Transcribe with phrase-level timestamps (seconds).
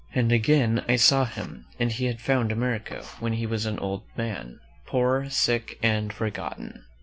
[0.15, 4.01] And again I saw him, after he had found America, when he was an old
[4.17, 6.85] man, poor, sick and forgotten.